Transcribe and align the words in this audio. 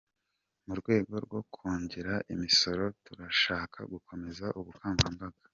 Mu 0.65 0.73
rwego 0.79 1.13
rwo 1.25 1.39
kongera 1.53 2.13
imisoro, 2.33 2.83
turashaka 3.05 3.79
gukomeza 3.91 4.45
ubukangurambaga. 4.59 5.39